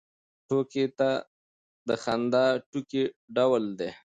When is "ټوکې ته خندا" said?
0.47-2.45